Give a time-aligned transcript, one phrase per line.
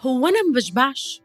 [0.00, 1.22] هو أنا ما بشبعش؟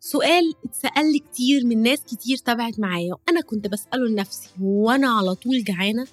[0.00, 5.08] سؤال اتسأل لي كتير من ناس كتير تابعت معايا وأنا كنت بسأله لنفسي هو أنا
[5.08, 6.06] على طول جعانة؟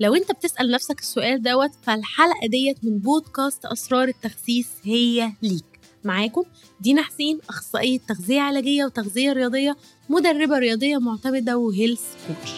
[0.00, 6.42] لو أنت بتسأل نفسك السؤال دوت فالحلقة ديت من بودكاست أسرار التخسيس هي ليك معاكم
[6.80, 9.76] دينا حسين أخصائية تغذية علاجية وتغذية رياضية
[10.08, 12.50] مدربة رياضية معتمدة وهيلث كوتش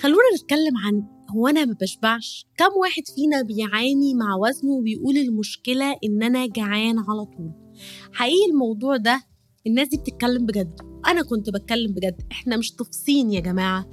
[0.00, 2.46] خلونا نتكلم عن هو أنا ما بشبعش.
[2.56, 7.52] كم واحد فينا بيعاني مع وزنه وبيقول المشكلة إن أنا جعان على طول.
[8.12, 9.22] حقيقي الموضوع ده
[9.66, 10.80] الناس دي بتتكلم بجد.
[11.06, 12.22] أنا كنت بتكلم بجد.
[12.32, 13.86] إحنا مش تفصين يا جماعة.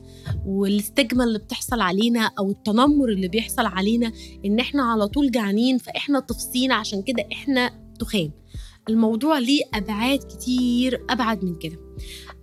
[0.45, 4.11] والاستجمة اللي بتحصل علينا أو التنمر اللي بيحصل علينا
[4.45, 8.31] إن إحنا على طول جعانين فإحنا تفصين عشان كده إحنا تخان
[8.89, 11.79] الموضوع ليه أبعاد كتير أبعد من كده.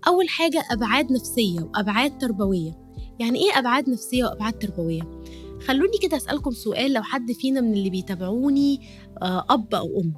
[0.09, 2.90] أول حاجة أبعاد نفسية وأبعاد تربوية.
[3.21, 5.03] يعني إيه أبعاد نفسية وأبعاد تربوية؟
[5.67, 8.81] خلوني كده أسألكم سؤال لو حد فينا من اللي بيتابعوني
[9.23, 10.15] آه، أب أو أم.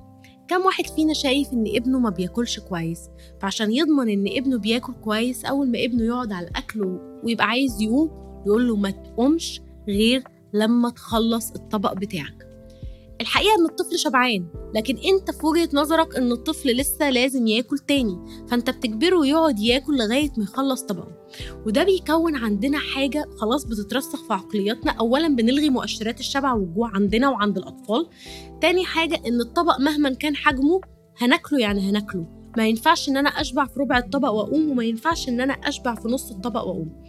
[0.48, 3.00] كم واحد فينا شايف إن ابنه ما بياكلش كويس؟
[3.41, 8.11] فعشان يضمن إن ابنه بياكل كويس أول ما ابنه يقعد على الأكل ويبقى عايز يقوم
[8.47, 12.52] يقول له ما تقومش غير لما تخلص الطبق بتاعك.
[13.23, 18.19] الحقيقة إن الطفل شبعان لكن أنت في وجهة نظرك إن الطفل لسه لازم ياكل تاني
[18.48, 21.23] فأنت بتجبره يقعد ياكل لغاية ما يخلص طبقه
[21.67, 24.92] وده بيكون عندنا حاجة خلاص بتترسخ في عقلياتنا.
[24.92, 28.09] اولا بنلغي مؤشرات الشبع والجوع عندنا وعند الأطفال.
[28.61, 30.81] تاني حاجة إن الطبق مهما كان حجمه
[31.19, 32.27] هناكله يعني هناكله.
[32.57, 36.09] ما ينفعش إن أنا أشبع في ربع الطبق وأقوم وما ينفعش إن أنا أشبع في
[36.09, 37.05] نص الطبق وأقوم.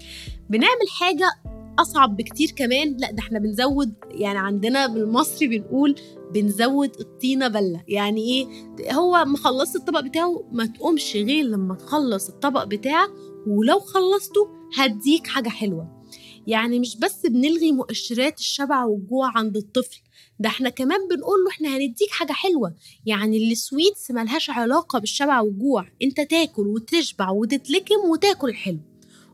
[0.49, 1.31] بنعمل حاجة
[1.79, 2.97] أصعب بكتير كمان.
[2.99, 5.95] لا ده إحنا بنزود يعني عندنا بالمصري بنقول
[6.33, 7.83] بنزود الطينه بلة.
[7.87, 8.47] يعني إيه؟
[8.93, 13.09] هو مخلص الطبق بتاعه ما تقومش غير لما تخلص الطبق بتاعك
[13.47, 16.03] ولو خلصته هديك حاجة حلوة.
[16.47, 19.99] يعني مش بس بنلغي مؤشرات الشبع والجوع عند الطفل
[20.39, 22.75] ده إحنا كمان بنقول له إحنا هنديك حاجة حلوة.
[23.05, 25.87] يعني السويتس ملهاش علاقة بالشبع والجوع.
[26.03, 28.79] أنت تاكل وتشبع وتتلكم وتاكل حلو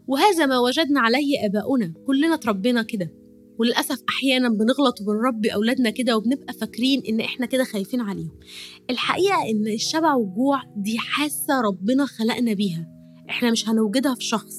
[0.09, 3.11] وهذا ما وجدنا عليه آباؤنا كلنا اتربينا كده.
[3.59, 8.31] وللأسف أحيانا بنغلط وبنربي أولادنا كده وبنبقى فاكرين إن إحنا كده خايفين عليهم.
[8.89, 12.87] الحقيقة إن الشبع والجوع دي حاسة ربنا خلقنا بيها.
[13.29, 14.55] إحنا مش هنوجدها في شخص.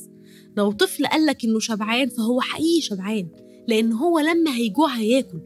[0.57, 3.29] لو طفل قالك إنه شبعان فهو حقيقي شبعان
[3.69, 5.41] لأن هو لما هيجوع هياكل.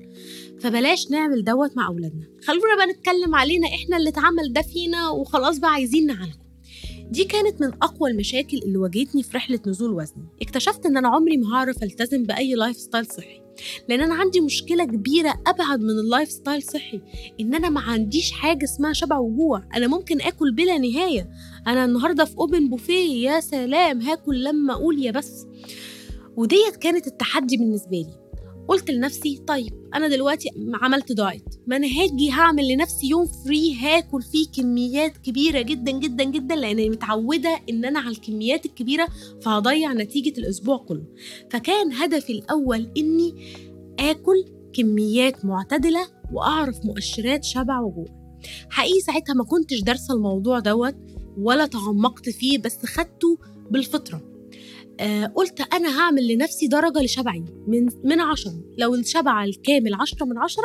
[0.60, 2.26] فبلاش نعمل دوت مع أولادنا.
[2.46, 6.43] خلونا بقى نتكلم علينا إحنا اللي اتعمل ده فينا وخلاص بقى عايزين نعالجه
[7.10, 10.24] دي كانت من أقوى المشاكل اللي واجهتني في رحلة نزول وزني.
[10.42, 13.40] اكتشفت إن أنا عمري ما هعرف ألتزم بأي lifestyle صحي.
[13.88, 17.00] لأن أنا عندي مشكلة كبيرة أبعد من ال lifestyle صحي.
[17.40, 19.62] إن أنا ما عنديش حاجة اسمها شبع وجوع.
[19.76, 21.30] أنا ممكن آكل بلا نهاية.
[21.66, 25.46] أنا النهاردة في open buffet يا سلام هاكل لما أقول يا بس.
[26.36, 28.23] وديت كانت التحدي بالنسبة لي.
[28.68, 30.48] قلت لنفسي طيب أنا دلوقتي
[30.82, 31.44] عملت diet.
[31.66, 36.90] ما أنا هاجي هعمل لنفسي يوم free هاكل فيه كميات كبيرة جدا جدا جدا لاني
[36.90, 39.08] متعودة إن أنا على الكميات الكبيرة
[39.42, 41.04] فهضيع نتيجة الأسبوع كله.
[41.50, 43.34] فكان هدفي الأول إني
[44.00, 48.40] آكل كميات معتدلة وأعرف مؤشرات شبع وجوع.
[48.70, 50.96] حقيقي ساعتها ما كنتش دارسة الموضوع دوت
[51.38, 53.38] ولا تعمقت فيه بس خدته
[53.70, 54.33] بالفطرة.
[55.00, 58.52] آه قلت أنا هعمل لنفسي درجة لشبعي من من عشرة.
[58.78, 60.64] لو الشبع الكامل عشرة من عشرة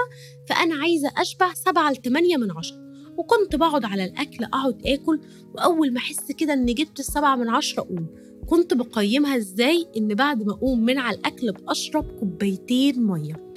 [0.50, 2.90] فأنا عايزة أشبع سبعة لتمانية من عشرة.
[3.18, 5.20] وكنت بقعد على الأكل أقعد آكل
[5.56, 8.08] وأول ما أحس كده إني جبت السبعة من عشرة أقوم.
[8.48, 13.54] كنت بقيمها إزاي؟ إن بعد ما أقوم من على الأكل بأشرب كوبايتين مية.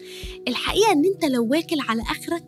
[0.48, 2.44] الحقيقة إن أنت لو واكل على آخرك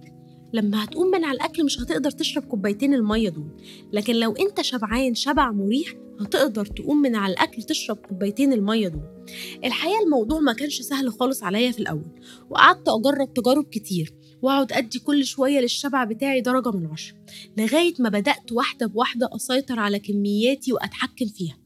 [0.52, 3.48] لما هتقوم من على الأكل مش هتقدر تشرب كوبايتين المية دول.
[3.92, 9.26] لكن لو أنت شبعان شبع مريح هتقدر تقوم من على الأكل تشرب كوبايتين المية دول.
[9.64, 14.98] الحقيقة الموضوع ما كانش سهل خالص عليا في الأول وقعدت أجرب تجارب كتير وأقعد أدي
[14.98, 17.16] كل شوية للشبع بتاعي درجة من عشرة
[17.58, 21.56] لغاية ما بدأت واحدة بواحدة أسيطر على كمياتي وأتحكم فيها.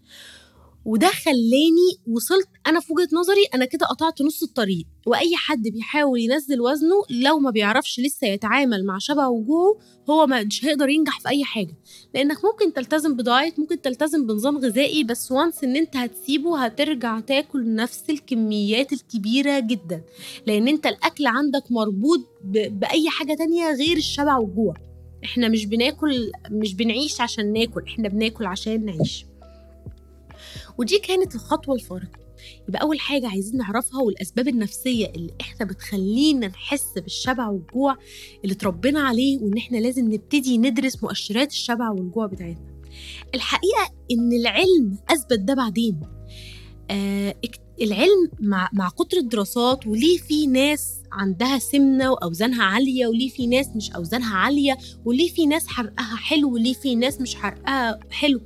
[0.88, 4.86] وده خلاني وصلت أنا في وجهة نظري أنا كده قطعت نص الطريق.
[5.06, 9.78] وأي حد بيحاول ينزل وزنه لو ما بيعرفش لسه يتعامل مع شبع وجوعه
[10.10, 11.74] هو مش هيقدر ينجح في أي حاجة.
[12.14, 17.74] لأنك ممكن تلتزم بدايت ممكن تلتزم بنظام غذائي بس وانس إن أنت هتسيبه هترجع تاكل
[17.74, 20.02] نفس الكميات الكبيرة جدا.
[20.46, 24.74] لأن أنت الأكل عندك مربوط بأي حاجة تانية غير الشبع والجوع.
[25.24, 29.27] إحنا مش بناكل مش بنعيش عشان ناكل إحنا بناكل عشان نعيش.
[30.78, 32.18] ودي كانت الخطوة الفارقة.
[32.68, 37.96] يبقى أول حاجة عايزين نعرفها والأسباب النفسية اللي إحنا بتخلينا نحس بالشبع والجوع
[38.44, 42.80] اللي اتربينا عليه وإن إحنا لازم نبتدي ندرس مؤشرات الشبع والجوع بتاعتنا.
[43.34, 46.00] الحقيقة إن العلم أثبت ده بعدين.
[46.90, 47.34] آه
[47.80, 53.68] العلم مع مع كتر الدراسات وليه في ناس عندها سمنة وأوزانها عالية وليه في ناس
[53.76, 58.40] مش أوزانها عالية وليه في ناس حرقها حلو وليه في ناس مش حرقها حلو.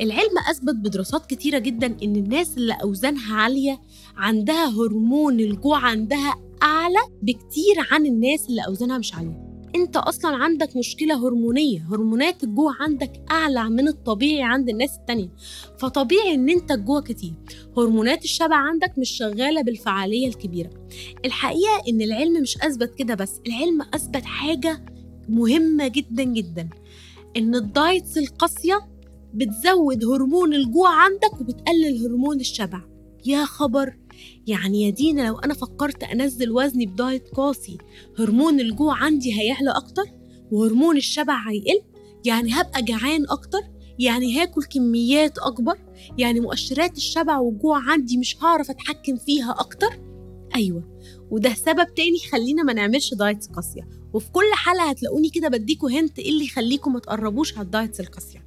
[0.00, 3.80] العلم أثبت بدراسات كتيرة جدا إن الناس اللي أوزانها عالية
[4.16, 9.47] عندها هرمون الجوع عندها أعلى بكتير عن الناس اللي أوزانها مش عالية.
[9.76, 15.28] انت أصلا عندك مشكلة هرمونية هرمونات الجوع عندك أعلى من الطبيعي عند الناس التانية.
[15.78, 17.32] فطبيعي إن انت تجوع كتير.
[17.76, 20.70] هرمونات الشبع عندك مش شغالة بالفعالية الكبيرة.
[21.24, 24.84] الحقيقة إن العلم مش أثبت كده بس العلم أثبت حاجة
[25.28, 26.68] مهمة جدا جدا.
[27.36, 28.88] إن الدايتس القاسية
[29.34, 32.80] بتزود هرمون الجوع عندك وبتقلل هرمون الشبع.
[33.26, 33.96] يا خبر!
[34.46, 37.78] يعني يا دينا لو أنا فكرت أنزل وزني ب diet قاسي
[38.18, 40.04] هرمون الجوع عندي هيعلى أكتر
[40.52, 41.82] وهرمون الشبع هيقل
[42.24, 43.60] يعني هبقى جعان أكتر
[43.98, 45.78] يعني هاكل كميات أكبر
[46.18, 50.00] يعني مؤشرات الشبع والجوع عندي مش هعرف أتحكم فيها أكتر؟
[50.54, 50.98] أيوة
[51.30, 56.18] وده سبب تاني خلينا ما نعملش diets قاسية وفي كل حلقة هتلاقوني كده بديكوا hint
[56.18, 58.44] إيه اللي يخليكم ما تقربوش على ال diets القاسية.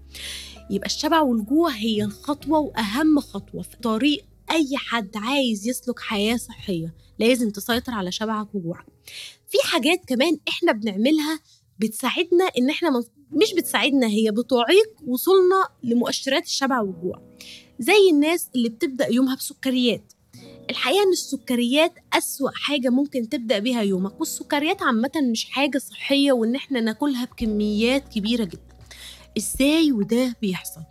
[0.69, 6.93] يبقى الشبع والجوع هي الخطوة وأهم خطوة في طريق أي حد عايز يسلك حياة صحية
[7.19, 8.85] لازم تسيطر على شبعك وجوعك.
[9.49, 11.39] في حاجات كمان إحنا بنعملها
[11.79, 17.21] بتساعدنا إن إحنا مش بتساعدنا هي بتعيق وصولنا لمؤشرات الشبع والجوع.
[17.79, 20.13] زي الناس اللي بتبدأ يومها بسكريات.
[20.69, 26.55] الحقيقة إن السكريات أسوأ حاجة ممكن تبدأ بيها يومك والسكريات عامة مش حاجة صحية وإن
[26.55, 28.77] إحنا ناكلها بكميات كبيرة جدا.
[29.37, 30.81] إزاي وده بيحصل؟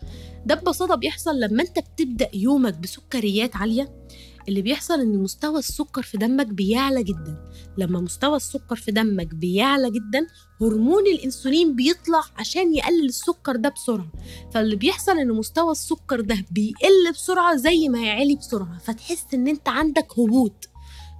[0.46, 4.00] ده ببساطة بيحصل لما أنت بتبدأ يومك بسكريات عالية
[4.48, 7.50] اللي بيحصل إن مستوى السكر في دمك بيعلى جدا.
[7.78, 10.26] لما مستوى السكر في دمك بيعلى جدا
[10.60, 14.12] هرمون الإنسولين بيطلع عشان يقلل السكر ده بسرعة.
[14.54, 18.78] فاللي بيحصل إن مستوى السكر ده بيقل بسرعة زي ما يعلي بسرعة.
[18.78, 20.68] فتحس إن أنت عندك هبوط.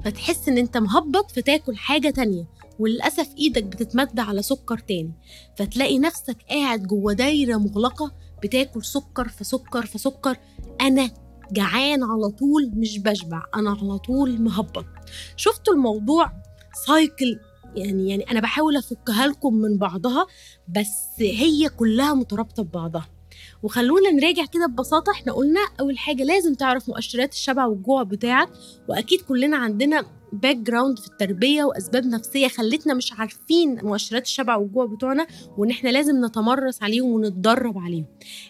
[0.05, 2.47] فتحس إن أنت مهبط فتاكل حاجة تانية.
[2.79, 5.13] وللأسف إيدك بتتمد على سكر تاني.
[5.57, 10.37] فتلاقي نفسك قاعد جوه دايرة مغلقة بتاكل سكر فسكر فسكر
[10.81, 11.11] أنا
[11.53, 14.85] جعان على طول مش بشبع أنا على طول مهبط.
[15.37, 16.33] شفتوا الموضوع
[16.87, 17.39] سايكل
[17.77, 20.27] يعني يعني أنا بحاول أفكها لكم من بعضها
[20.69, 23.09] بس هي كلها مترابطة ببعضها.
[23.63, 25.13] وخلونا نراجع كده ببساطة.
[25.13, 28.49] إحنا قلنا أول حاجة لازم تعرف مؤشرات الشبع والجوع بتاعك
[28.89, 35.27] وأكيد كلنا عندنا background في التربية وأسباب نفسية خلتنا مش عارفين مؤشرات الشبع والجوع بتوعنا
[35.59, 38.07] وإن إحنا لازم نتمرس عليهم ونتدرب عليهم.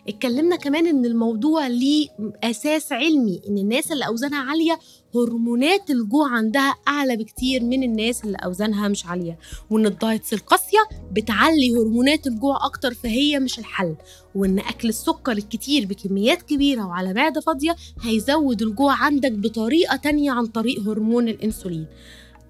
[0.08, 2.08] اتكلمنا كمان إن الموضوع ليه
[2.44, 4.78] أساس علمي إن الناس اللي أوزانها عالية
[5.14, 9.38] هرمونات الجوع عندها أعلى بكتير من الناس اللي أوزانها مش عالية.
[9.70, 10.78] وإن ال diets القاسية
[11.12, 13.96] بتعلي هرمونات الجوع أكتر فهي مش الحل.
[14.34, 20.46] وإن أكل السكر الكتير بكميات كبيرة وعلى معدة فاضية هيزود الجوع عندك بطريقة تانية عن
[20.46, 21.86] طريق هرمون الإنسولين.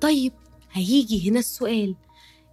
[0.00, 0.32] طيب
[0.72, 1.94] هيجي هنا السؤال.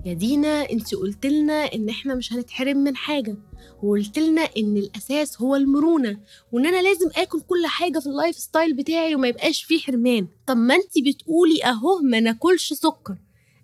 [0.05, 3.38] يا دينا انت قلت لنا ان إحنا مش هنتحرم من حاجة
[3.83, 6.19] وقلت لنا ان الأساس هو المرونة
[6.51, 10.27] وإن أنا لازم آكل كل حاجة في ال lifestyle بتاعي وما يبقاش فيه حرمان.
[10.47, 13.17] طب ما انت بتقولي أهو ما ناكلش سكر.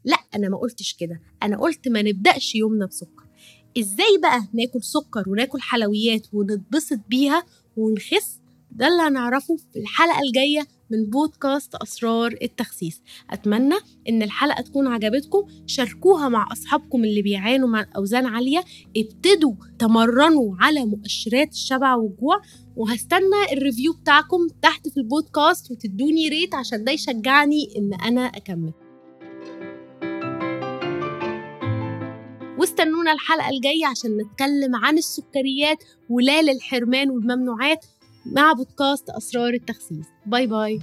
[0.06, 3.24] لا أنا ما قلتش كده أنا قلت ما نبدأش يومنا بسكر.
[3.80, 7.44] إزاي بقى ناكل سكر وناكل حلويات ونتبسط بيها
[7.78, 8.40] ونخس؟
[8.72, 13.02] ده اللي هنعرفه في الحلقة الجاية من بودكاست أسرار التخسيس.
[13.30, 13.76] أتمنى
[14.10, 15.48] إن الحلقة تكون عجبتكم.
[15.68, 18.64] شاركوها مع أصحابكم اللي بيعانوا من أوزان عالية.
[18.98, 22.42] ابتدوا تمرنوا على مؤشرات الشبع والجوع.
[22.76, 28.74] وهستنى ال review بتاعكم تحت في البودكاست وتدوني rate عشان ده يشجعني إن أنا أكمل.
[32.60, 37.86] واستنونا الحلقة الجاية عشان نتكلم عن السكريات ولا للحرمان والممنوعات.
[38.26, 40.06] مع بودكاست أسرار التخسيس.
[40.26, 40.80] باي باي.